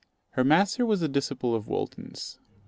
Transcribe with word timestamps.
Her 0.31 0.43
master 0.43 0.83
was 0.83 1.03
a 1.03 1.07
disciple 1.07 1.53
of 1.53 1.67
Walton's. 1.67 2.39